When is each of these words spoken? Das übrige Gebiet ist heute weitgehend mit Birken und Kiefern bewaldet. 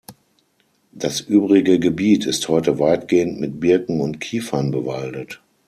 Das 0.93 1.19
übrige 1.21 1.77
Gebiet 1.77 2.25
ist 2.25 2.47
heute 2.47 2.79
weitgehend 2.79 3.39
mit 3.39 3.59
Birken 3.59 4.01
und 4.01 4.17
Kiefern 4.19 4.71
bewaldet. 4.71 5.43